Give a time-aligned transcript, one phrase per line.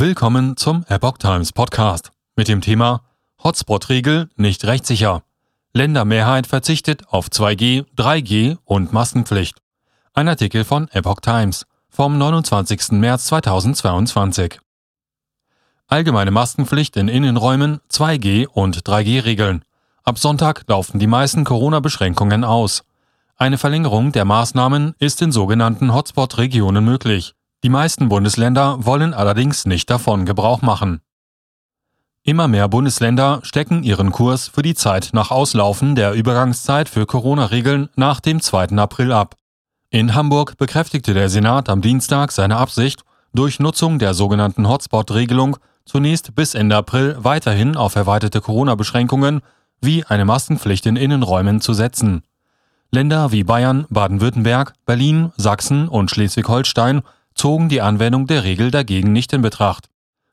[0.00, 3.02] Willkommen zum Epoch Times Podcast mit dem Thema
[3.42, 5.24] Hotspot-Regel nicht rechtssicher.
[5.72, 9.60] Ländermehrheit verzichtet auf 2G, 3G und Maskenpflicht.
[10.14, 12.92] Ein Artikel von Epoch Times vom 29.
[12.92, 14.60] März 2022.
[15.88, 19.64] Allgemeine Maskenpflicht in Innenräumen, 2G und 3G-Regeln.
[20.04, 22.84] Ab Sonntag laufen die meisten Corona-Beschränkungen aus.
[23.36, 27.34] Eine Verlängerung der Maßnahmen ist in sogenannten Hotspot-Regionen möglich.
[27.64, 31.00] Die meisten Bundesländer wollen allerdings nicht davon Gebrauch machen.
[32.22, 37.88] Immer mehr Bundesländer stecken ihren Kurs für die Zeit nach Auslaufen der Übergangszeit für Corona-Regeln
[37.96, 38.76] nach dem 2.
[38.76, 39.34] April ab.
[39.90, 43.02] In Hamburg bekräftigte der Senat am Dienstag seine Absicht,
[43.34, 49.40] durch Nutzung der sogenannten Hotspot-Regelung zunächst bis Ende April weiterhin auf erweiterte Corona-Beschränkungen
[49.80, 52.22] wie eine Maskenpflicht in Innenräumen zu setzen.
[52.90, 57.02] Länder wie Bayern, Baden-Württemberg, Berlin, Sachsen und Schleswig-Holstein
[57.38, 59.88] zogen die Anwendung der Regel dagegen nicht in Betracht.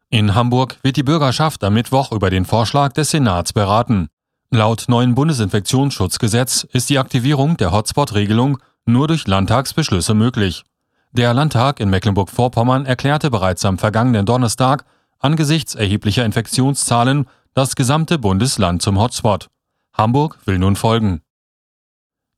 [0.10, 4.08] In Hamburg wird die Bürgerschaft am Mittwoch über den Vorschlag des Senats beraten.
[4.52, 10.64] Laut neuen Bundesinfektionsschutzgesetz ist die Aktivierung der Hotspot-Regelung nur durch Landtagsbeschlüsse möglich.
[11.12, 14.86] Der Landtag in Mecklenburg-Vorpommern erklärte bereits am vergangenen Donnerstag
[15.20, 19.48] angesichts erheblicher Infektionszahlen das gesamte Bundesland zum Hotspot.
[19.94, 21.22] Hamburg will nun folgen.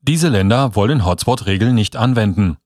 [0.01, 2.57] Diese Länder wollen Hotspot-Regeln nicht anwenden.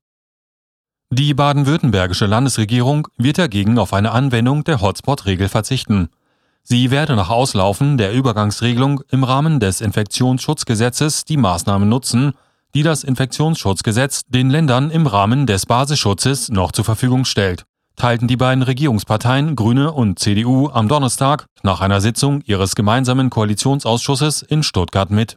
[1.14, 6.08] Die baden-württembergische Landesregierung wird dagegen auf eine Anwendung der Hotspot-Regel verzichten.
[6.64, 12.32] Sie werde nach Auslaufen der Übergangsregelung im Rahmen des Infektionsschutzgesetzes die Maßnahmen nutzen,
[12.74, 17.66] die das Infektionsschutzgesetz den Ländern im Rahmen des Basisschutzes noch zur Verfügung stellt,
[17.98, 24.44] teilten die beiden Regierungsparteien Grüne und CDU am Donnerstag nach einer Sitzung ihres gemeinsamen Koalitionsausschusses
[24.44, 25.36] in Stuttgart mit.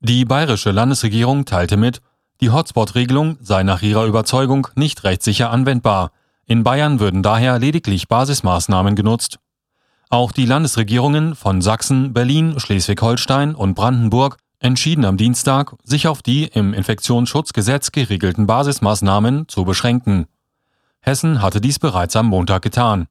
[0.00, 2.02] Die bayerische Landesregierung teilte mit,
[2.40, 6.12] die Hotspot-Regelung sei nach ihrer Überzeugung nicht rechtssicher anwendbar.
[6.46, 9.38] In Bayern würden daher lediglich Basismaßnahmen genutzt.
[10.08, 16.44] Auch die Landesregierungen von Sachsen, Berlin, Schleswig-Holstein und Brandenburg entschieden am Dienstag, sich auf die
[16.44, 20.26] im Infektionsschutzgesetz geregelten Basismaßnahmen zu beschränken.
[21.00, 23.06] Hessen hatte dies bereits am Montag getan.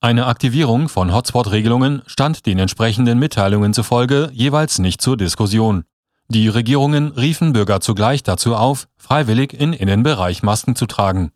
[0.00, 5.84] Eine Aktivierung von Hotspot-Regelungen stand den entsprechenden Mitteilungen zufolge jeweils nicht zur Diskussion.
[6.30, 11.32] Die Regierungen riefen Bürger zugleich dazu auf, freiwillig in Innenbereich Masken zu tragen.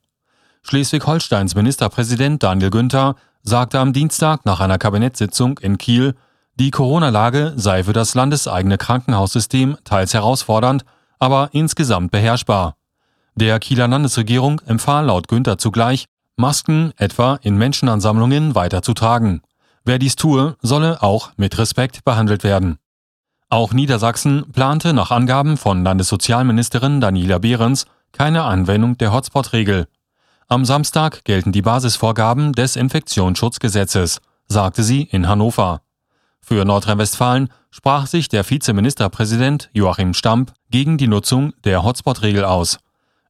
[0.62, 6.15] Schleswig-Holsteins Ministerpräsident Daniel Günther sagte am Dienstag nach einer Kabinettssitzung in Kiel,
[6.60, 10.84] die Corona-Lage sei für das landeseigene Krankenhaussystem teils herausfordernd,
[11.19, 12.76] aber insgesamt beherrschbar.
[13.34, 16.06] Der Kieler Landesregierung empfahl laut Günther zugleich,
[16.37, 19.43] Masken etwa in Menschenansammlungen weiter zu tragen.
[19.84, 22.78] Wer dies tue, solle auch mit Respekt behandelt werden.
[23.54, 29.87] Auch Niedersachsen plante nach Angaben von Landessozialministerin Daniela Behrens keine Anwendung der Hotspot-Regel.
[30.48, 35.82] Am Samstag gelten die Basisvorgaben des Infektionsschutzgesetzes, sagte sie in Hannover.
[36.41, 42.81] Für Nordrhein-Westfalen sprach sich der Vizeministerpräsident Joachim Stamp gegen die Nutzung der Hotspot-Regel aus.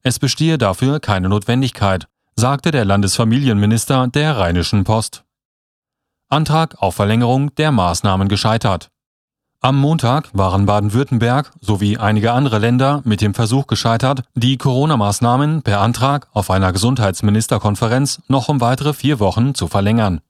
[0.01, 5.23] Es bestehe dafür keine Notwendigkeit, sagte der Landesfamilienminister der Rheinischen Post.
[6.29, 8.89] Antrag auf Verlängerung der Maßnahmen gescheitert.
[9.61, 15.81] Am Montag waren Baden-Württemberg sowie einige andere Länder mit dem Versuch gescheitert, die Corona-Maßnahmen per
[15.81, 20.21] Antrag auf einer Gesundheitsministerkonferenz noch um weitere vier Wochen zu verlängern.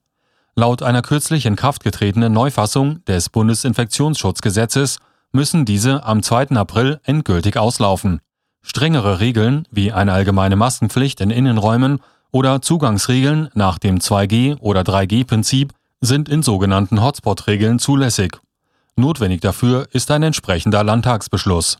[0.55, 4.99] Laut einer kürzlich in Kraft getretenen Neufassung des Bundesinfektionsschutzgesetzes
[5.33, 6.51] müssen diese am 2.
[6.51, 8.21] April endgültig auslaufen.
[8.61, 11.99] Strengere Regeln wie eine allgemeine Maskenpflicht in Innenräumen
[12.31, 18.39] oder Zugangsregeln nach dem 2G- oder 3G-Prinzip sind in sogenannten Hotspot-Regeln zulässig
[18.97, 21.77] Notwendig dafür ist ein entsprechender Landtagsbeschluss.